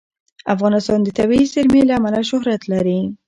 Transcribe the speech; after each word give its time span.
افغانستان 0.53 0.99
د 1.03 1.07
طبیعي 1.17 1.45
زیرمې 1.53 1.81
له 1.87 1.93
امله 1.99 2.21
شهرت 2.29 2.61
لري. 2.71 2.99